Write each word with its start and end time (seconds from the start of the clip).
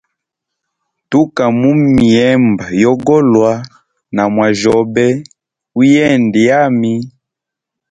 Tuka 1.09 1.45
mumihemba 1.59 2.65
yogolwa 2.83 3.51
na 4.15 4.23
mwajyobe 4.33 5.07
uyende 5.81 6.39
yami. 6.49 6.93